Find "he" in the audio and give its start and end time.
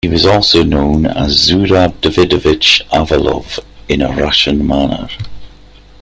0.03-0.07